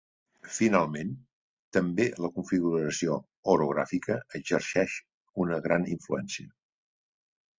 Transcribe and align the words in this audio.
Finalment, 0.53 1.09
també 1.77 2.05
la 2.25 2.31
configuració 2.37 3.17
orogràfica 3.53 4.17
exerceix 4.39 4.95
amb 5.01 5.43
una 5.45 5.63
gran 5.67 5.85
influència. 5.97 6.49